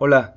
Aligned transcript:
Hola, 0.00 0.34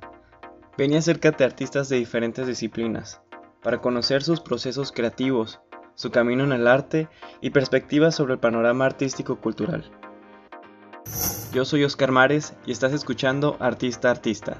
ven 0.76 0.92
y 0.92 0.96
acércate 0.96 1.42
a 1.42 1.48
artistas 1.48 1.88
de 1.88 1.96
diferentes 1.96 2.46
disciplinas 2.46 3.20
para 3.60 3.80
conocer 3.80 4.22
sus 4.22 4.40
procesos 4.40 4.92
creativos, 4.92 5.60
su 5.96 6.12
camino 6.12 6.44
en 6.44 6.52
el 6.52 6.68
arte 6.68 7.08
y 7.40 7.50
perspectivas 7.50 8.14
sobre 8.14 8.34
el 8.34 8.38
panorama 8.38 8.86
artístico-cultural. 8.86 9.90
Yo 11.52 11.64
soy 11.64 11.82
Oscar 11.82 12.12
Mares 12.12 12.54
y 12.66 12.70
estás 12.70 12.92
escuchando 12.92 13.56
Artista 13.58 14.12
Artista, 14.12 14.58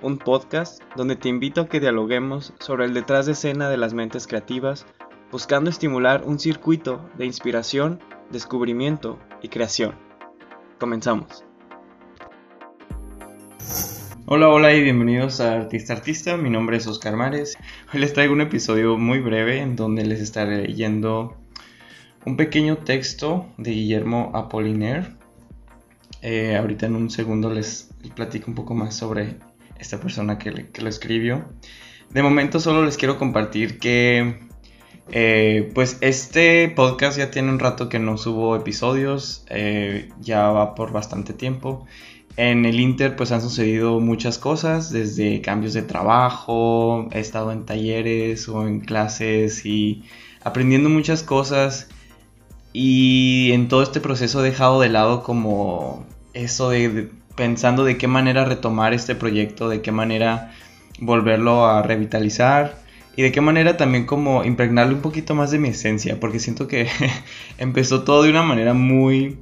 un 0.00 0.16
podcast 0.16 0.80
donde 0.94 1.16
te 1.16 1.28
invito 1.28 1.62
a 1.62 1.68
que 1.68 1.80
dialoguemos 1.80 2.54
sobre 2.60 2.84
el 2.84 2.94
detrás 2.94 3.26
de 3.26 3.32
escena 3.32 3.68
de 3.68 3.78
las 3.78 3.94
mentes 3.94 4.28
creativas, 4.28 4.86
buscando 5.32 5.70
estimular 5.70 6.22
un 6.24 6.38
circuito 6.38 7.10
de 7.18 7.26
inspiración, 7.26 7.98
descubrimiento 8.30 9.18
y 9.42 9.48
creación. 9.48 9.96
Comenzamos. 10.78 11.44
Hola, 14.28 14.48
hola 14.48 14.74
y 14.74 14.82
bienvenidos 14.82 15.40
a 15.40 15.52
Artista 15.52 15.92
Artista. 15.92 16.36
Mi 16.36 16.50
nombre 16.50 16.78
es 16.78 16.88
Oscar 16.88 17.14
Mares. 17.14 17.56
Hoy 17.94 18.00
les 18.00 18.12
traigo 18.12 18.32
un 18.32 18.40
episodio 18.40 18.98
muy 18.98 19.20
breve 19.20 19.60
en 19.60 19.76
donde 19.76 20.04
les 20.04 20.20
estaré 20.20 20.66
leyendo 20.66 21.36
un 22.24 22.36
pequeño 22.36 22.78
texto 22.78 23.46
de 23.56 23.70
Guillermo 23.70 24.32
Apollinaire. 24.34 25.12
Eh, 26.22 26.56
ahorita 26.56 26.86
en 26.86 26.96
un 26.96 27.08
segundo 27.08 27.50
les 27.50 27.90
platico 28.16 28.50
un 28.50 28.56
poco 28.56 28.74
más 28.74 28.96
sobre 28.96 29.36
esta 29.78 30.00
persona 30.00 30.38
que, 30.38 30.50
lo 30.50 30.88
escribió. 30.88 31.44
De 32.10 32.20
momento 32.20 32.58
solo 32.58 32.84
les 32.84 32.96
quiero 32.96 33.18
compartir 33.18 33.78
que 33.78 34.40
eh, 35.12 35.70
pues 35.72 35.98
este 36.00 36.68
podcast 36.74 37.16
ya 37.16 37.30
tiene 37.30 37.50
un 37.50 37.60
rato 37.60 37.88
que 37.88 38.00
no 38.00 38.18
subo 38.18 38.56
episodios, 38.56 39.46
eh, 39.50 40.08
ya 40.18 40.50
va 40.50 40.74
por 40.74 40.90
bastante 40.90 41.32
tiempo 41.32 41.86
en 42.36 42.66
el 42.66 42.80
Inter 42.80 43.16
pues 43.16 43.32
han 43.32 43.40
sucedido 43.40 43.98
muchas 44.00 44.38
cosas, 44.38 44.90
desde 44.90 45.40
cambios 45.40 45.72
de 45.72 45.82
trabajo, 45.82 47.08
he 47.12 47.20
estado 47.20 47.50
en 47.52 47.64
talleres 47.64 48.48
o 48.48 48.66
en 48.66 48.80
clases 48.80 49.64
y 49.64 50.04
aprendiendo 50.44 50.88
muchas 50.90 51.22
cosas. 51.22 51.88
Y 52.72 53.52
en 53.52 53.68
todo 53.68 53.82
este 53.82 54.00
proceso 54.00 54.44
he 54.44 54.48
dejado 54.50 54.80
de 54.80 54.90
lado 54.90 55.22
como 55.22 56.04
eso 56.34 56.70
de, 56.70 57.08
pensando 57.34 57.84
de 57.84 57.96
qué 57.96 58.06
manera 58.06 58.44
retomar 58.44 58.92
este 58.92 59.14
proyecto, 59.14 59.70
de 59.70 59.80
qué 59.80 59.92
manera 59.92 60.52
volverlo 61.00 61.66
a 61.66 61.82
revitalizar 61.82 62.78
y 63.16 63.22
de 63.22 63.32
qué 63.32 63.40
manera 63.40 63.78
también 63.78 64.04
como 64.04 64.44
impregnarle 64.44 64.94
un 64.94 65.00
poquito 65.00 65.34
más 65.34 65.50
de 65.50 65.58
mi 65.58 65.68
esencia, 65.70 66.20
porque 66.20 66.38
siento 66.38 66.68
que 66.68 66.88
empezó 67.58 68.04
todo 68.04 68.24
de 68.24 68.30
una 68.30 68.42
manera 68.42 68.74
muy 68.74 69.38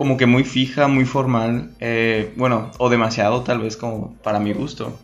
como 0.00 0.16
que 0.16 0.24
muy 0.24 0.44
fija, 0.44 0.88
muy 0.88 1.04
formal, 1.04 1.72
eh, 1.78 2.32
bueno, 2.36 2.70
o 2.78 2.88
demasiado 2.88 3.42
tal 3.42 3.58
vez 3.58 3.76
como 3.76 4.14
para 4.22 4.40
mi 4.40 4.54
gusto. 4.54 4.98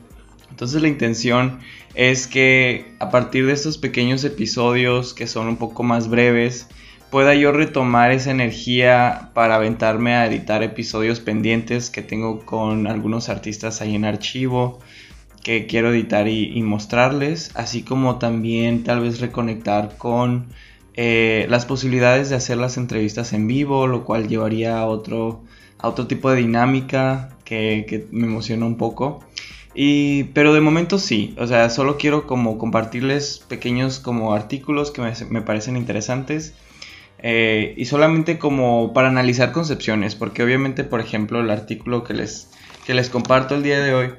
Entonces 0.49 0.81
la 0.81 0.89
intención 0.89 1.59
es 1.95 2.27
que 2.27 2.95
a 2.99 3.11
partir 3.11 3.45
de 3.45 3.53
estos 3.53 3.77
pequeños 3.77 4.25
episodios 4.25 5.13
que 5.13 5.27
son 5.27 5.49
un 5.49 5.59
poco 5.59 5.83
más 5.83 6.09
breves, 6.09 6.69
pueda 7.11 7.35
yo 7.35 7.53
retomar 7.53 8.11
esa 8.11 8.31
energía 8.31 9.33
para 9.35 9.57
aventarme 9.57 10.15
a 10.15 10.25
editar 10.25 10.63
episodios 10.63 11.21
pendientes 11.21 11.91
que 11.91 12.01
tengo 12.01 12.47
con 12.47 12.87
algunos 12.87 13.29
artistas 13.29 13.83
ahí 13.83 13.97
en 13.97 14.07
archivo 14.07 14.81
que 15.45 15.67
quiero 15.67 15.93
editar 15.93 16.27
y 16.27 16.63
mostrarles, 16.63 17.51
así 17.53 17.83
como 17.83 18.17
también 18.17 18.83
tal 18.83 19.01
vez 19.01 19.21
reconectar 19.21 19.99
con 19.99 20.47
eh, 20.97 21.47
las 21.51 21.67
posibilidades 21.67 22.31
de 22.31 22.37
hacer 22.37 22.57
las 22.57 22.79
entrevistas 22.79 23.35
en 23.35 23.47
vivo, 23.47 23.87
lo 23.87 24.05
cual 24.05 24.29
llevaría 24.29 24.79
a 24.79 24.87
otro, 24.87 25.43
a 25.79 25.89
otro 25.89 26.07
tipo 26.07 26.31
de 26.31 26.39
dinámica 26.39 27.37
que, 27.45 28.07
me 28.11 28.27
emociona 28.27 28.65
un 28.67 28.77
poco. 28.77 29.21
Y, 29.75 30.25
pero 30.33 30.55
de 30.55 30.63
momento 30.63 30.99
sí, 30.99 31.35
o 31.39 31.47
sea, 31.47 31.69
solo 31.69 31.99
quiero 31.99 32.27
como 32.27 32.57
compartirles 32.57 33.45
pequeños 33.47 34.01
como 34.01 34.35
artículos 34.35 34.91
que 34.91 35.03
me, 35.29 35.43
parecen 35.43 35.77
interesantes 35.77 36.55
eh, 37.19 37.75
y 37.77 37.85
solamente 37.85 38.39
como 38.39 38.95
para 38.95 39.09
analizar 39.09 39.53
concepciones, 39.53 40.15
porque 40.15 40.43
obviamente, 40.43 40.83
por 40.83 41.01
ejemplo, 41.01 41.41
el 41.41 41.51
artículo 41.51 42.05
que 42.05 42.15
les, 42.15 42.49
que 42.87 42.95
les 42.95 43.11
comparto 43.11 43.55
el 43.55 43.63
día 43.63 43.81
de 43.81 43.95
hoy, 43.95 44.11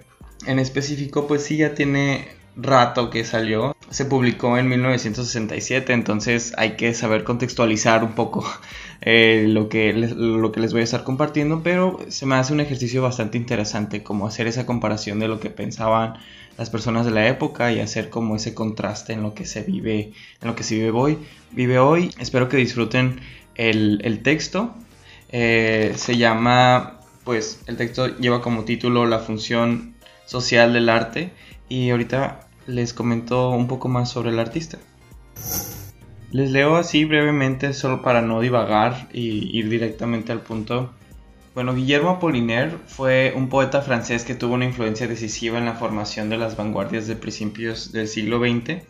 en 0.45 0.59
específico, 0.59 1.25
pues 1.25 1.43
sí 1.43 1.57
ya 1.57 1.73
tiene 1.73 2.27
rato 2.55 3.09
que 3.09 3.23
salió. 3.23 3.76
Se 3.89 4.05
publicó 4.05 4.57
en 4.57 4.67
1967, 4.67 5.93
entonces 5.93 6.53
hay 6.57 6.75
que 6.75 6.93
saber 6.93 7.23
contextualizar 7.23 8.03
un 8.03 8.13
poco 8.13 8.45
eh, 9.01 9.45
lo, 9.47 9.69
que 9.69 9.93
les, 9.93 10.11
lo 10.11 10.51
que 10.51 10.59
les 10.59 10.73
voy 10.73 10.81
a 10.81 10.83
estar 10.83 11.03
compartiendo, 11.03 11.63
pero 11.63 11.99
se 12.09 12.25
me 12.25 12.35
hace 12.35 12.53
un 12.53 12.59
ejercicio 12.59 13.01
bastante 13.01 13.37
interesante 13.37 14.03
como 14.03 14.27
hacer 14.27 14.47
esa 14.47 14.65
comparación 14.65 15.19
de 15.19 15.27
lo 15.27 15.39
que 15.39 15.49
pensaban 15.49 16.15
las 16.57 16.69
personas 16.69 17.05
de 17.05 17.11
la 17.11 17.27
época 17.27 17.71
y 17.71 17.79
hacer 17.79 18.09
como 18.09 18.35
ese 18.35 18.53
contraste 18.53 19.13
en 19.13 19.21
lo 19.21 19.33
que 19.33 19.45
se 19.45 19.61
vive, 19.61 20.13
en 20.41 20.47
lo 20.47 20.55
que 20.55 20.63
se 20.63 20.75
vive 20.75 20.91
hoy. 20.91 21.17
Vive 21.51 21.79
hoy. 21.79 22.13
Espero 22.19 22.49
que 22.49 22.57
disfruten 22.57 23.21
el, 23.55 24.19
texto. 24.23 24.73
Eh, 25.29 25.93
se 25.95 26.17
llama, 26.17 26.99
pues 27.23 27.61
el 27.67 27.77
texto 27.77 28.17
lleva 28.17 28.41
como 28.41 28.63
título 28.65 29.05
La 29.05 29.19
función 29.19 29.95
social 30.25 30.73
del 30.73 30.89
arte 30.89 31.31
y 31.69 31.91
ahorita 31.91 32.46
les 32.67 32.93
comento 32.93 33.49
un 33.49 33.67
poco 33.67 33.87
más 33.87 34.09
sobre 34.09 34.29
el 34.29 34.39
artista. 34.39 34.77
Les 36.31 36.51
leo 36.51 36.75
así 36.75 37.05
brevemente, 37.05 37.73
solo 37.73 38.01
para 38.01 38.21
no 38.21 38.41
divagar 38.41 39.07
y 39.13 39.57
ir 39.57 39.69
directamente 39.69 40.31
al 40.33 40.41
punto. 40.41 40.91
Bueno, 41.55 41.73
Guillermo 41.73 42.11
Apollinaire 42.11 42.77
fue 42.85 43.33
un 43.35 43.49
poeta 43.49 43.81
francés 43.81 44.23
que 44.23 44.35
tuvo 44.35 44.53
una 44.55 44.65
influencia 44.65 45.07
decisiva 45.07 45.57
en 45.57 45.65
la 45.65 45.73
formación 45.73 46.29
de 46.29 46.37
las 46.37 46.55
vanguardias 46.55 47.07
de 47.07 47.15
principios 47.15 47.93
del 47.93 48.07
siglo 48.07 48.39
XX. 48.39 48.83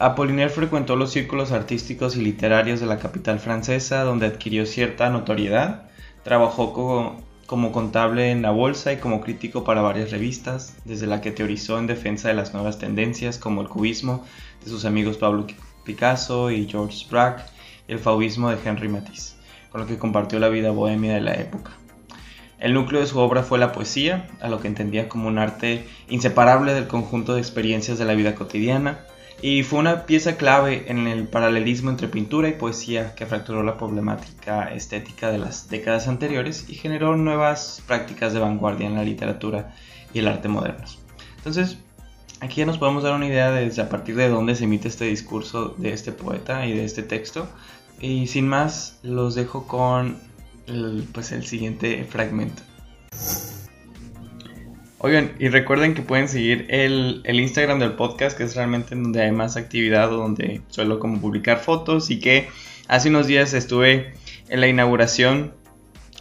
Apollinaire 0.00 0.50
frecuentó 0.50 0.96
los 0.96 1.12
círculos 1.12 1.52
artísticos 1.52 2.16
y 2.16 2.20
literarios 2.20 2.80
de 2.80 2.86
la 2.86 2.98
capital 2.98 3.38
francesa, 3.38 4.02
donde 4.02 4.26
adquirió 4.26 4.66
cierta 4.66 5.08
notoriedad. 5.08 5.88
Trabajó 6.24 6.72
como 7.46 7.72
contable 7.72 8.30
en 8.30 8.42
la 8.42 8.50
bolsa 8.50 8.92
y 8.92 8.96
como 8.96 9.20
crítico 9.20 9.64
para 9.64 9.82
varias 9.82 10.10
revistas, 10.10 10.76
desde 10.84 11.06
la 11.06 11.20
que 11.20 11.30
teorizó 11.30 11.78
en 11.78 11.86
defensa 11.86 12.28
de 12.28 12.34
las 12.34 12.54
nuevas 12.54 12.78
tendencias 12.78 13.38
como 13.38 13.60
el 13.60 13.68
cubismo 13.68 14.24
de 14.62 14.70
sus 14.70 14.84
amigos 14.84 15.18
Pablo 15.18 15.46
Picasso 15.84 16.50
y 16.50 16.66
George 16.66 17.06
Braque 17.10 17.42
y 17.86 17.92
el 17.92 17.98
fauvismo 17.98 18.50
de 18.50 18.58
Henry 18.64 18.88
Matisse, 18.88 19.36
con 19.70 19.82
lo 19.82 19.86
que 19.86 19.98
compartió 19.98 20.38
la 20.38 20.48
vida 20.48 20.70
bohemia 20.70 21.14
de 21.14 21.20
la 21.20 21.34
época. 21.34 21.72
El 22.58 22.72
núcleo 22.72 23.00
de 23.00 23.06
su 23.06 23.18
obra 23.18 23.42
fue 23.42 23.58
la 23.58 23.72
poesía, 23.72 24.28
a 24.40 24.48
lo 24.48 24.60
que 24.60 24.68
entendía 24.68 25.08
como 25.08 25.28
un 25.28 25.38
arte 25.38 25.86
inseparable 26.08 26.72
del 26.72 26.86
conjunto 26.86 27.34
de 27.34 27.40
experiencias 27.40 27.98
de 27.98 28.06
la 28.06 28.14
vida 28.14 28.34
cotidiana, 28.34 29.04
y 29.44 29.62
fue 29.62 29.78
una 29.78 30.06
pieza 30.06 30.38
clave 30.38 30.86
en 30.86 31.06
el 31.06 31.28
paralelismo 31.28 31.90
entre 31.90 32.08
pintura 32.08 32.48
y 32.48 32.52
poesía 32.52 33.14
que 33.14 33.26
fracturó 33.26 33.62
la 33.62 33.76
problemática 33.76 34.72
estética 34.72 35.30
de 35.30 35.36
las 35.36 35.68
décadas 35.68 36.08
anteriores 36.08 36.64
y 36.66 36.76
generó 36.76 37.14
nuevas 37.14 37.82
prácticas 37.86 38.32
de 38.32 38.38
vanguardia 38.38 38.86
en 38.86 38.94
la 38.94 39.04
literatura 39.04 39.74
y 40.14 40.20
el 40.20 40.28
arte 40.28 40.48
modernos. 40.48 40.98
Entonces, 41.36 41.76
aquí 42.40 42.60
ya 42.60 42.64
nos 42.64 42.78
podemos 42.78 43.02
dar 43.02 43.12
una 43.12 43.26
idea 43.26 43.50
de 43.50 43.82
a 43.82 43.88
partir 43.90 44.16
de 44.16 44.30
dónde 44.30 44.54
se 44.54 44.64
emite 44.64 44.88
este 44.88 45.04
discurso 45.04 45.74
de 45.76 45.92
este 45.92 46.12
poeta 46.12 46.64
y 46.64 46.72
de 46.72 46.86
este 46.86 47.02
texto. 47.02 47.46
Y 48.00 48.28
sin 48.28 48.48
más, 48.48 48.98
los 49.02 49.34
dejo 49.34 49.66
con 49.66 50.16
pues, 51.12 51.32
el 51.32 51.44
siguiente 51.44 52.02
fragmento. 52.04 52.62
Oigan, 55.06 55.32
y 55.38 55.48
recuerden 55.48 55.92
que 55.92 56.00
pueden 56.00 56.28
seguir 56.28 56.64
el, 56.70 57.20
Instagram 57.26 57.78
del 57.78 57.92
podcast, 57.92 58.38
que 58.38 58.44
es 58.44 58.56
realmente 58.56 58.94
donde 58.94 59.20
hay 59.20 59.32
más 59.32 59.58
actividad 59.58 60.10
o 60.10 60.16
donde 60.16 60.62
suelo 60.70 60.98
como 60.98 61.20
publicar 61.20 61.58
fotos 61.58 62.10
y 62.10 62.20
que 62.20 62.48
hace 62.88 63.10
unos 63.10 63.26
días 63.26 63.52
estuve 63.52 64.14
en 64.48 64.60
la 64.62 64.66
inauguración 64.66 65.52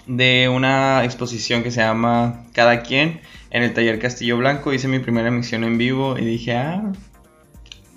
de 0.06 0.50
una 0.54 1.06
exposición 1.06 1.64
que 1.64 1.72
se 1.72 1.80
llama 1.80 2.44
Cada 2.52 2.84
quien 2.84 3.22
en 3.52 3.64
el 3.64 3.74
taller 3.74 4.00
Castillo 4.00 4.36
Blanco. 4.36 4.74
Hice 4.74 4.90
mi 4.90 5.00
primera 5.00 5.30
emisión 5.30 5.64
en 5.64 5.78
vivo 5.78 6.18
y 6.18 6.26
dije, 6.26 6.58
ah, 6.58 6.92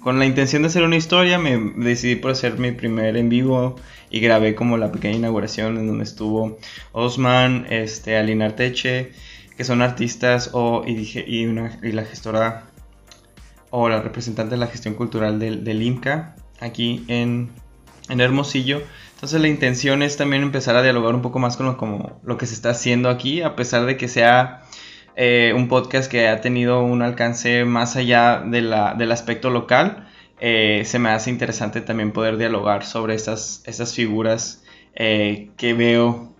con 0.04 0.20
la 0.20 0.24
intención 0.24 0.62
de 0.62 0.68
hacer 0.68 0.84
una 0.84 0.94
historia 0.94 1.36
me 1.36 1.58
decidí 1.78 2.14
por 2.14 2.30
hacer 2.30 2.60
mi 2.60 2.70
primer 2.70 3.16
en 3.16 3.28
vivo 3.28 3.74
y 4.08 4.20
grabé 4.20 4.54
como 4.54 4.76
la 4.76 4.92
pequeña 4.92 5.16
inauguración 5.16 5.78
en 5.78 5.88
donde 5.88 6.04
estuvo 6.04 6.58
Osman, 6.92 7.66
este, 7.70 8.16
Alina 8.16 8.44
Arteche 8.44 9.10
que 9.56 9.64
son 9.64 9.82
artistas 9.82 10.50
o, 10.52 10.84
y, 10.86 10.94
dije, 10.94 11.24
y, 11.26 11.46
la 11.92 12.04
gestora 12.04 12.64
o 13.70 13.88
la 13.88 14.00
representante 14.00 14.54
de 14.54 14.60
la 14.60 14.66
gestión 14.66 14.94
cultural 14.94 15.38
del, 15.38 15.64
del 15.64 15.82
INCA 15.82 16.36
aquí 16.60 17.04
en, 17.08 17.50
en, 18.08 18.20
Hermosillo. 18.20 18.82
Entonces 19.14 19.40
la 19.40 19.48
intención 19.48 20.02
es 20.02 20.16
también 20.16 20.42
empezar 20.42 20.76
a 20.76 20.82
dialogar 20.82 21.14
un 21.14 21.22
poco 21.22 21.38
más 21.38 21.56
con 21.56 21.66
lo, 21.66 21.76
como, 21.78 22.20
lo 22.22 22.36
que 22.36 22.46
se 22.46 22.54
está 22.54 22.70
haciendo 22.70 23.08
aquí, 23.08 23.42
a 23.42 23.56
pesar 23.56 23.86
de 23.86 23.96
que 23.96 24.08
sea 24.08 24.62
eh, 25.16 25.54
un 25.56 25.68
podcast 25.68 26.10
que 26.10 26.28
ha 26.28 26.42
tenido 26.42 26.82
un 26.82 27.00
alcance 27.00 27.64
más 27.64 27.96
allá 27.96 28.42
de 28.44 28.60
la, 28.60 28.94
del 28.94 29.10
aspecto 29.10 29.50
local. 29.50 30.06
Eh, 30.38 30.82
se 30.84 30.98
me 30.98 31.08
hace 31.08 31.30
interesante 31.30 31.80
también 31.80 32.12
poder 32.12 32.36
dialogar 32.36 32.84
sobre 32.84 33.14
estas, 33.14 33.62
estas 33.64 33.94
figuras 33.94 34.62
eh, 34.94 35.48
que 35.56 35.72
veo 35.72 36.35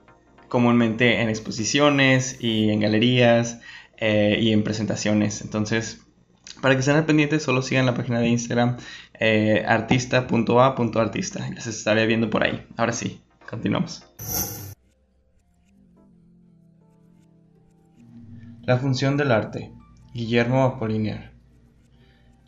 comúnmente 0.48 1.20
en 1.20 1.28
exposiciones 1.28 2.38
y 2.40 2.70
en 2.70 2.80
galerías 2.80 3.60
eh, 3.98 4.38
y 4.40 4.52
en 4.52 4.62
presentaciones. 4.62 5.42
Entonces, 5.42 6.00
para 6.60 6.74
que 6.74 6.80
estén 6.80 6.96
al 6.96 7.06
pendiente, 7.06 7.40
solo 7.40 7.62
sigan 7.62 7.86
la 7.86 7.94
página 7.94 8.20
de 8.20 8.28
Instagram 8.28 8.76
eh, 9.18 9.64
artista.a.artista. 9.66 11.48
Ya 11.54 11.60
se 11.60 11.70
estaría 11.70 12.06
viendo 12.06 12.30
por 12.30 12.44
ahí. 12.44 12.66
Ahora 12.76 12.92
sí, 12.92 13.20
continuamos. 13.48 14.04
La 18.62 18.78
función 18.78 19.16
del 19.16 19.32
arte. 19.32 19.72
Guillermo 20.12 20.64
Apollinaire. 20.64 21.30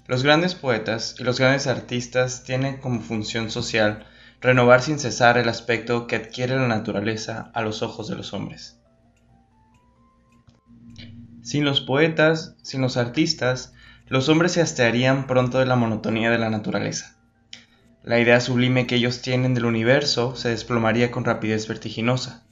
Los 0.06 0.22
grandes 0.22 0.54
poetas 0.54 1.14
y 1.18 1.24
los 1.24 1.38
grandes 1.38 1.66
artistas 1.66 2.42
tienen 2.44 2.78
como 2.78 3.00
función 3.00 3.50
social 3.50 4.06
renovar 4.40 4.82
sin 4.82 4.98
cesar 4.98 5.38
el 5.38 5.48
aspecto 5.48 6.06
que 6.06 6.16
adquiere 6.16 6.56
la 6.56 6.68
naturaleza 6.68 7.50
a 7.54 7.62
los 7.62 7.82
ojos 7.82 8.08
de 8.08 8.16
los 8.16 8.32
hombres. 8.32 8.78
Sin 11.42 11.64
los 11.64 11.80
poetas, 11.80 12.56
sin 12.62 12.80
los 12.80 12.96
artistas, 12.96 13.72
los 14.06 14.28
hombres 14.28 14.52
se 14.52 14.60
hastearían 14.60 15.26
pronto 15.26 15.58
de 15.58 15.66
la 15.66 15.76
monotonía 15.76 16.30
de 16.30 16.38
la 16.38 16.50
naturaleza. 16.50 17.16
La 18.02 18.20
idea 18.20 18.40
sublime 18.40 18.86
que 18.86 18.94
ellos 18.94 19.22
tienen 19.22 19.54
del 19.54 19.64
universo 19.64 20.36
se 20.36 20.50
desplomaría 20.50 21.10
con 21.10 21.24
rapidez 21.24 21.66
vertiginosa. 21.66 22.46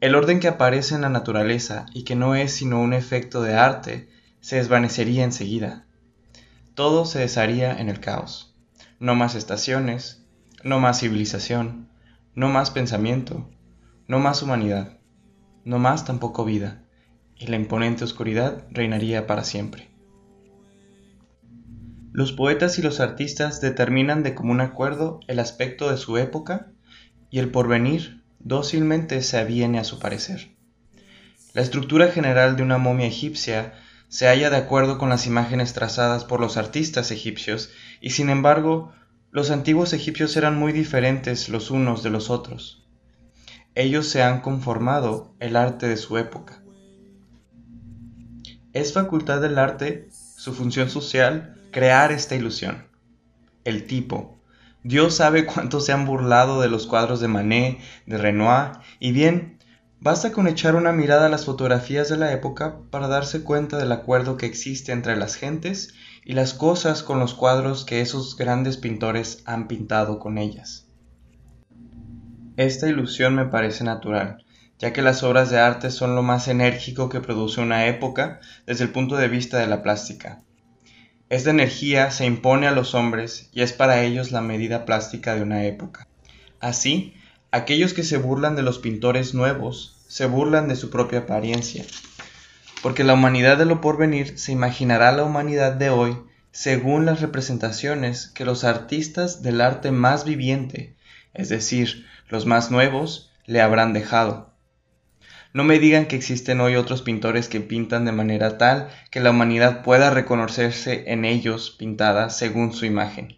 El 0.00 0.14
orden 0.14 0.40
que 0.40 0.48
aparece 0.48 0.94
en 0.94 1.00
la 1.00 1.08
naturaleza 1.08 1.86
y 1.94 2.04
que 2.04 2.16
no 2.16 2.34
es 2.34 2.52
sino 2.52 2.80
un 2.80 2.92
efecto 2.92 3.42
de 3.42 3.54
arte 3.54 4.08
se 4.40 4.56
desvanecería 4.56 5.24
enseguida 5.24 5.86
todo 6.76 7.06
se 7.06 7.20
desharía 7.20 7.74
en 7.74 7.88
el 7.88 8.00
caos. 8.00 8.54
No 9.00 9.14
más 9.14 9.34
estaciones, 9.34 10.25
no 10.64 10.80
más 10.80 11.00
civilización, 11.00 11.88
no 12.34 12.48
más 12.48 12.70
pensamiento, 12.70 13.50
no 14.08 14.18
más 14.18 14.42
humanidad, 14.42 14.98
no 15.64 15.78
más 15.78 16.04
tampoco 16.04 16.44
vida, 16.44 16.82
y 17.36 17.46
la 17.46 17.56
imponente 17.56 18.04
oscuridad 18.04 18.66
reinaría 18.70 19.26
para 19.26 19.44
siempre. 19.44 19.88
Los 22.12 22.32
poetas 22.32 22.78
y 22.78 22.82
los 22.82 23.00
artistas 23.00 23.60
determinan 23.60 24.22
de 24.22 24.34
común 24.34 24.60
acuerdo 24.60 25.20
el 25.28 25.38
aspecto 25.38 25.90
de 25.90 25.98
su 25.98 26.16
época 26.16 26.72
y 27.30 27.40
el 27.40 27.50
porvenir 27.50 28.24
dócilmente 28.38 29.20
se 29.22 29.38
aviene 29.38 29.78
a 29.78 29.84
su 29.84 29.98
parecer. 29.98 30.48
La 31.52 31.62
estructura 31.62 32.08
general 32.08 32.56
de 32.56 32.62
una 32.62 32.78
momia 32.78 33.06
egipcia 33.06 33.74
se 34.08 34.28
halla 34.28 34.50
de 34.50 34.56
acuerdo 34.56 34.98
con 34.98 35.08
las 35.08 35.26
imágenes 35.26 35.72
trazadas 35.72 36.24
por 36.24 36.40
los 36.40 36.56
artistas 36.56 37.10
egipcios, 37.10 37.70
y 38.00 38.10
sin 38.10 38.30
embargo, 38.30 38.92
los 39.36 39.50
antiguos 39.50 39.92
egipcios 39.92 40.34
eran 40.38 40.58
muy 40.58 40.72
diferentes 40.72 41.50
los 41.50 41.70
unos 41.70 42.02
de 42.02 42.08
los 42.08 42.30
otros. 42.30 42.82
Ellos 43.74 44.08
se 44.08 44.22
han 44.22 44.40
conformado 44.40 45.34
el 45.40 45.56
arte 45.56 45.86
de 45.86 45.98
su 45.98 46.16
época. 46.16 46.62
Es 48.72 48.94
facultad 48.94 49.42
del 49.42 49.58
arte, 49.58 50.08
su 50.10 50.54
función 50.54 50.88
social, 50.88 51.54
crear 51.70 52.12
esta 52.12 52.34
ilusión. 52.34 52.86
El 53.64 53.86
tipo. 53.86 54.40
Dios 54.82 55.16
sabe 55.16 55.44
cuánto 55.44 55.80
se 55.80 55.92
han 55.92 56.06
burlado 56.06 56.62
de 56.62 56.70
los 56.70 56.86
cuadros 56.86 57.20
de 57.20 57.28
Manet, 57.28 57.78
de 58.06 58.16
Renoir, 58.16 58.78
y 59.00 59.12
bien, 59.12 59.56
Basta 59.98 60.30
con 60.30 60.46
echar 60.46 60.76
una 60.76 60.92
mirada 60.92 61.26
a 61.26 61.28
las 61.30 61.46
fotografías 61.46 62.08
de 62.08 62.18
la 62.18 62.30
época 62.32 62.78
para 62.90 63.08
darse 63.08 63.42
cuenta 63.42 63.78
del 63.78 63.92
acuerdo 63.92 64.36
que 64.36 64.46
existe 64.46 64.92
entre 64.92 65.16
las 65.16 65.36
gentes 65.36 65.94
y 66.28 66.32
las 66.32 66.54
cosas 66.54 67.04
con 67.04 67.20
los 67.20 67.34
cuadros 67.34 67.84
que 67.84 68.00
esos 68.00 68.36
grandes 68.36 68.76
pintores 68.76 69.44
han 69.46 69.68
pintado 69.68 70.18
con 70.18 70.38
ellas. 70.38 70.88
Esta 72.56 72.88
ilusión 72.88 73.36
me 73.36 73.44
parece 73.44 73.84
natural, 73.84 74.44
ya 74.80 74.92
que 74.92 75.02
las 75.02 75.22
obras 75.22 75.50
de 75.50 75.60
arte 75.60 75.92
son 75.92 76.16
lo 76.16 76.24
más 76.24 76.48
enérgico 76.48 77.08
que 77.08 77.20
produce 77.20 77.60
una 77.60 77.86
época 77.86 78.40
desde 78.66 78.82
el 78.82 78.90
punto 78.90 79.16
de 79.16 79.28
vista 79.28 79.58
de 79.58 79.68
la 79.68 79.84
plástica. 79.84 80.42
Esta 81.28 81.50
energía 81.50 82.10
se 82.10 82.26
impone 82.26 82.66
a 82.66 82.72
los 82.72 82.96
hombres 82.96 83.48
y 83.52 83.62
es 83.62 83.72
para 83.72 84.02
ellos 84.02 84.32
la 84.32 84.40
medida 84.40 84.84
plástica 84.84 85.36
de 85.36 85.42
una 85.42 85.64
época. 85.64 86.08
Así, 86.58 87.14
aquellos 87.52 87.94
que 87.94 88.02
se 88.02 88.18
burlan 88.18 88.56
de 88.56 88.62
los 88.62 88.80
pintores 88.80 89.32
nuevos 89.32 90.04
se 90.08 90.26
burlan 90.26 90.66
de 90.66 90.74
su 90.74 90.90
propia 90.90 91.20
apariencia, 91.20 91.84
porque 92.86 93.02
la 93.02 93.14
humanidad 93.14 93.58
de 93.58 93.64
lo 93.64 93.80
porvenir 93.80 94.38
se 94.38 94.52
imaginará 94.52 95.10
la 95.10 95.24
humanidad 95.24 95.72
de 95.72 95.90
hoy 95.90 96.18
según 96.52 97.04
las 97.04 97.20
representaciones 97.20 98.28
que 98.28 98.44
los 98.44 98.62
artistas 98.62 99.42
del 99.42 99.60
arte 99.60 99.90
más 99.90 100.24
viviente, 100.24 100.94
es 101.34 101.48
decir, 101.48 102.06
los 102.28 102.46
más 102.46 102.70
nuevos, 102.70 103.32
le 103.44 103.60
habrán 103.60 103.92
dejado. 103.92 104.54
No 105.52 105.64
me 105.64 105.80
digan 105.80 106.06
que 106.06 106.14
existen 106.14 106.60
hoy 106.60 106.76
otros 106.76 107.02
pintores 107.02 107.48
que 107.48 107.60
pintan 107.60 108.04
de 108.04 108.12
manera 108.12 108.56
tal 108.56 108.88
que 109.10 109.18
la 109.18 109.30
humanidad 109.30 109.82
pueda 109.82 110.10
reconocerse 110.10 111.10
en 111.10 111.24
ellos 111.24 111.74
pintada 111.76 112.30
según 112.30 112.72
su 112.72 112.86
imagen. 112.86 113.36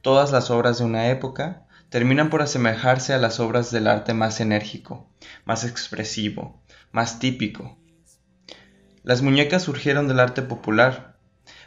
Todas 0.00 0.30
las 0.30 0.52
obras 0.52 0.78
de 0.78 0.84
una 0.84 1.08
época 1.08 1.66
terminan 1.88 2.30
por 2.30 2.40
asemejarse 2.40 3.14
a 3.14 3.18
las 3.18 3.40
obras 3.40 3.72
del 3.72 3.88
arte 3.88 4.14
más 4.14 4.38
enérgico, 4.38 5.10
más 5.44 5.64
expresivo, 5.64 6.62
más 6.92 7.18
típico. 7.18 7.80
Las 9.04 9.20
muñecas 9.20 9.62
surgieron 9.62 10.08
del 10.08 10.18
arte 10.18 10.40
popular, 10.40 11.18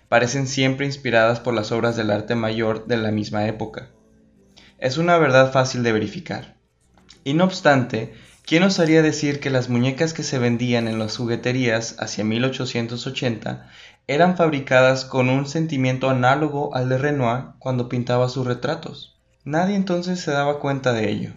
parecen 0.10 0.48
siempre 0.48 0.88
inspiradas 0.88 1.40
por 1.40 1.54
las 1.54 1.72
obras 1.72 1.96
del 1.96 2.10
arte 2.10 2.34
mayor 2.34 2.88
de 2.88 2.98
la 2.98 3.12
misma 3.12 3.46
época. 3.46 3.90
Es 4.80 4.98
una 4.98 5.20
verdad 5.20 5.52
fácil 5.52 5.84
de 5.84 5.92
verificar. 5.92 6.58
Y 7.24 7.36
no 7.36 7.44
obstante, 7.44 8.16
¿quién 8.44 8.64
osaría 8.64 9.04
decir 9.04 9.40
que 9.40 9.52
las 9.52 9.70
muñecas 9.70 10.16
que 10.16 10.24
se 10.24 10.40
vendían 10.40 10.88
en 10.88 10.98
las 10.98 11.16
jugueterías 11.16 11.96
hacia 12.00 12.24
1880 12.24 13.70
eran 14.08 14.36
fabricadas 14.36 15.06
con 15.06 15.30
un 15.30 15.46
sentimiento 15.46 16.10
análogo 16.10 16.74
al 16.76 16.90
de 16.90 16.98
Renoir 16.98 17.50
cuando 17.60 17.88
pintaba 17.88 18.30
sus 18.30 18.48
retratos? 18.48 19.22
Nadie 19.44 19.76
entonces 19.76 20.20
se 20.20 20.32
daba 20.32 20.60
cuenta 20.60 20.92
de 20.92 21.12
ello. 21.12 21.34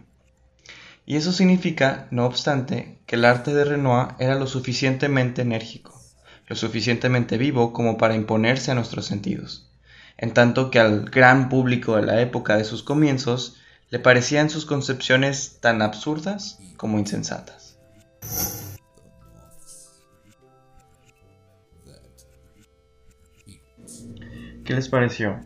Y 1.11 1.17
eso 1.17 1.33
significa, 1.33 2.07
no 2.13 2.25
obstante, 2.25 3.01
que 3.05 3.17
el 3.17 3.25
arte 3.25 3.53
de 3.53 3.65
Renoir 3.65 4.15
era 4.21 4.37
lo 4.37 4.47
suficientemente 4.47 5.43
enérgico, 5.43 6.01
lo 6.47 6.55
suficientemente 6.55 7.37
vivo 7.37 7.73
como 7.73 7.99
para 7.99 8.15
imponerse 8.15 8.71
a 8.71 8.77
nuestros 8.77 9.07
sentidos, 9.07 9.73
en 10.19 10.33
tanto 10.33 10.71
que 10.71 10.79
al 10.79 11.07
gran 11.07 11.49
público 11.49 11.97
de 11.97 12.03
la 12.03 12.21
época 12.21 12.57
de 12.57 12.63
sus 12.63 12.85
comienzos 12.85 13.57
le 13.89 13.99
parecían 13.99 14.51
sus 14.51 14.67
concepciones 14.67 15.59
tan 15.61 15.83
absurdas 15.83 16.61
como 16.77 17.01
insensatas. 17.01 17.77
¿Qué 24.65 24.75
les 24.75 24.89
pareció? 24.89 25.41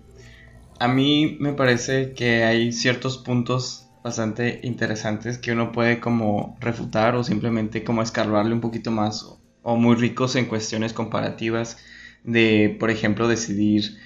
a 0.79 0.89
mí 0.89 1.39
me 1.41 1.55
parece 1.55 2.13
que 2.13 2.45
hay 2.45 2.71
ciertos 2.71 3.17
puntos 3.17 3.85
bastante 4.05 4.61
interesantes 4.63 5.39
que 5.39 5.51
uno 5.51 5.73
puede 5.73 5.99
como 5.99 6.59
refutar 6.61 7.17
o 7.17 7.25
simplemente 7.25 7.85
como 7.85 8.03
escarbarle 8.03 8.53
un 8.53 8.61
poquito 8.61 8.91
más 8.91 9.27
o, 9.63 9.77
muy 9.77 9.97
ricos 9.97 10.37
en 10.37 10.45
cuestiones 10.45 10.93
comparativas 10.93 11.79
de, 12.23 12.77
por 12.79 12.91
ejemplo, 12.91 13.29
decidir 13.29 13.99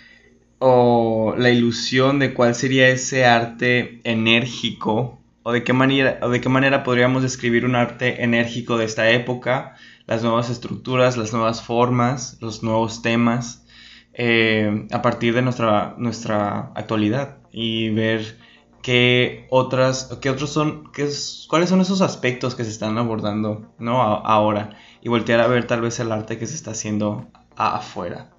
o 0.60 1.34
la 1.36 1.50
ilusión 1.50 2.20
de 2.20 2.32
cuál 2.32 2.54
sería 2.54 2.88
ese 2.88 3.26
arte 3.26 4.00
enérgico 4.04 5.18
o 5.42 5.50
de 5.50 5.64
qué 5.64 5.72
manera 5.72 6.20
o 6.22 6.28
de 6.28 6.40
qué 6.40 6.48
manera 6.48 6.84
podríamos 6.84 7.22
describir 7.22 7.64
un 7.64 7.74
arte 7.74 8.22
enérgico 8.22 8.78
de 8.78 8.84
esta 8.84 9.10
época, 9.10 9.74
las 10.06 10.22
nuevas 10.22 10.48
estructuras, 10.48 11.16
las 11.16 11.32
nuevas 11.32 11.60
formas, 11.60 12.38
los 12.40 12.62
nuevos 12.62 13.02
temas 13.02 13.66
eh, 14.14 14.86
a 14.92 15.02
partir 15.02 15.34
de 15.34 15.42
nuestra, 15.42 15.96
nuestra 15.98 16.72
actualidad 16.76 17.38
y 17.50 17.90
ver 17.90 18.47
qué 18.88 19.46
otras, 19.50 20.16
qué 20.22 20.30
otros 20.30 20.48
son, 20.48 20.90
qué 20.94 21.06
cuáles 21.46 21.68
son 21.68 21.82
esos 21.82 22.00
aspectos 22.00 22.54
que 22.54 22.64
se 22.64 22.70
están 22.70 22.96
abordando 22.96 23.74
¿no? 23.78 24.00
ahora 24.00 24.70
y 25.02 25.10
voltear 25.10 25.40
a 25.40 25.46
ver 25.46 25.66
tal 25.66 25.82
vez 25.82 26.00
el 26.00 26.10
arte 26.10 26.38
que 26.38 26.46
se 26.46 26.54
está 26.54 26.70
haciendo 26.70 27.26
afuera. 27.54 28.30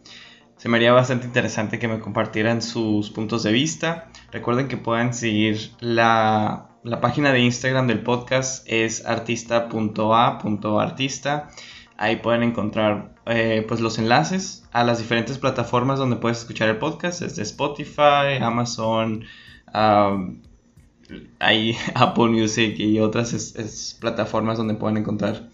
Se 0.57 0.67
me 0.67 0.77
haría 0.77 0.91
bastante 0.91 1.27
interesante 1.27 1.77
que 1.77 1.87
me 1.87 1.99
compartieran 1.99 2.63
sus 2.63 3.11
puntos 3.11 3.43
de 3.43 3.51
vista. 3.51 4.09
Recuerden 4.31 4.67
que 4.67 4.77
pueden 4.77 5.13
seguir 5.13 5.69
la, 5.81 6.71
la 6.83 6.99
página 6.99 7.31
de 7.31 7.41
Instagram 7.41 7.85
del 7.85 8.01
podcast, 8.01 8.65
es 8.67 9.05
artista.a.artista. 9.05 11.49
Ahí 11.95 12.15
pueden 12.15 12.41
encontrar 12.41 13.13
eh, 13.27 13.63
pues 13.67 13.81
los 13.81 13.99
enlaces 13.99 14.67
a 14.71 14.83
las 14.83 14.97
diferentes 14.97 15.37
plataformas 15.37 15.99
donde 15.99 16.15
puedes 16.15 16.39
escuchar 16.39 16.69
el 16.69 16.77
podcast, 16.77 17.21
desde 17.21 17.43
Spotify, 17.43 18.39
Amazon, 18.41 19.25
hay 19.73 21.77
Apple 21.95 22.29
Music 22.29 22.79
y 22.79 22.99
otras 22.99 23.97
plataformas 23.99 24.57
donde 24.57 24.75
pueden 24.75 24.97
encontrar 24.97 25.49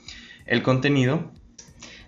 el 0.45 0.63
contenido. 0.63 1.31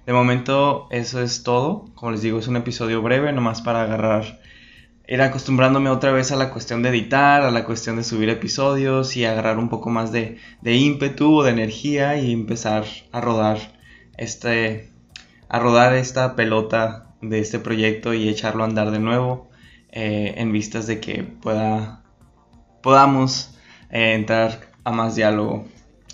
De 0.06 0.14
momento 0.14 0.88
eso 0.90 1.22
es 1.22 1.44
todo. 1.44 1.86
Como 1.96 2.12
les 2.12 2.22
digo, 2.22 2.40
es 2.40 2.48
un 2.48 2.56
episodio 2.56 3.02
breve, 3.02 3.34
nomás 3.34 3.62
para 3.62 3.84
agarrar, 3.84 4.40
ir 5.08 5.22
acostumbrándome 5.22 5.90
otra 5.90 6.12
vez 6.12 6.32
a 6.32 6.38
la 6.38 6.50
cuestión 6.50 6.82
de 6.82 6.90
editar, 6.90 7.42
a 7.42 7.52
la 7.52 7.66
cuestión 7.66 7.98
de 7.98 8.04
subir 8.04 8.30
episodios 8.30 9.18
y 9.18 9.26
agarrar 9.26 9.58
un 9.58 9.70
poco 9.70 9.90
más 9.90 10.12
de, 10.12 10.38
de 10.62 10.76
ímpetu 10.76 11.36
o 11.36 11.44
de 11.44 11.52
energía 11.52 12.18
y 12.18 12.32
empezar 12.32 12.86
a 13.12 13.20
rodar 13.20 13.58
este, 14.18 14.90
a 15.50 15.60
rodar 15.60 15.94
esta 15.94 16.36
pelota 16.36 17.16
de 17.22 17.40
este 17.40 17.60
proyecto 17.60 18.14
y 18.14 18.30
echarlo 18.30 18.64
a 18.64 18.68
andar 18.68 18.92
de 18.92 19.00
nuevo 19.00 19.50
eh, 19.92 20.34
en 20.38 20.52
vistas 20.52 20.88
de 20.88 21.00
que 21.00 21.24
pueda, 21.24 22.04
podamos 22.82 23.56
eh, 23.90 24.14
entrar 24.14 24.72
a 24.84 24.92
más 24.92 25.16
diálogo. 25.16 25.66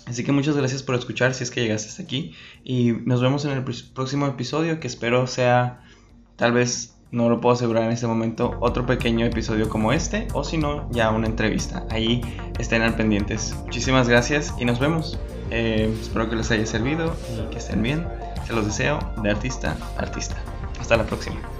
Así 0.06 0.22
que 0.22 0.32
muchas 0.32 0.56
gracias 0.56 0.82
por 0.82 0.94
escuchar 0.96 1.34
si 1.34 1.44
es 1.44 1.50
que 1.50 1.62
llegaste 1.62 1.88
hasta 1.88 2.02
aquí 2.02 2.34
y 2.62 2.92
nos 2.92 3.22
vemos 3.22 3.44
en 3.46 3.52
el 3.52 3.64
próximo 3.64 4.26
episodio 4.26 4.78
que 4.78 4.86
espero 4.86 5.26
sea 5.26 5.82
tal 6.36 6.52
vez 6.52 6.94
no 7.14 7.28
lo 7.28 7.40
puedo 7.40 7.54
asegurar 7.54 7.84
en 7.84 7.92
este 7.92 8.08
momento, 8.08 8.56
otro 8.60 8.86
pequeño 8.86 9.24
episodio 9.24 9.68
como 9.68 9.92
este, 9.92 10.26
o 10.34 10.42
si 10.42 10.58
no, 10.58 10.90
ya 10.90 11.10
una 11.10 11.28
entrevista. 11.28 11.86
Ahí 11.88 12.20
estén 12.58 12.82
al 12.82 12.96
pendientes. 12.96 13.54
Muchísimas 13.64 14.08
gracias 14.08 14.52
y 14.58 14.64
nos 14.64 14.80
vemos. 14.80 15.18
Eh, 15.50 15.94
espero 16.00 16.28
que 16.28 16.34
les 16.34 16.50
haya 16.50 16.66
servido 16.66 17.14
y 17.32 17.50
que 17.50 17.58
estén 17.58 17.82
bien. 17.82 18.04
Se 18.48 18.52
los 18.52 18.66
deseo 18.66 18.98
de 19.22 19.30
artista 19.30 19.76
a 19.96 20.02
artista. 20.02 20.34
Hasta 20.80 20.96
la 20.96 21.06
próxima. 21.06 21.53